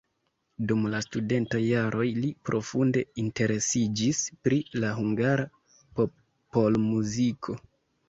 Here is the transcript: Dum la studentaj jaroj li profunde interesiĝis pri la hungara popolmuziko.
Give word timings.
Dum 0.69 0.87
la 0.93 1.01
studentaj 1.05 1.61
jaroj 1.65 2.07
li 2.23 2.31
profunde 2.51 3.05
interesiĝis 3.25 4.25
pri 4.43 4.61
la 4.81 4.93
hungara 5.03 5.49
popolmuziko. 6.03 7.61